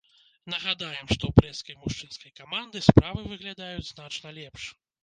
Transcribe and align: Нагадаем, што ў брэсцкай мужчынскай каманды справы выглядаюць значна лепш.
Нагадаем, 0.53 1.05
што 1.15 1.23
ў 1.29 1.33
брэсцкай 1.41 1.77
мужчынскай 1.83 2.35
каманды 2.43 2.85
справы 2.89 3.31
выглядаюць 3.31 3.89
значна 3.95 4.37
лепш. 4.43 4.63